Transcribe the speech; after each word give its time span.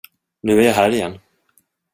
Nu 0.43 0.57
är 0.59 0.65
jag 0.65 0.73
här 0.73 0.91
igen. 0.91 1.19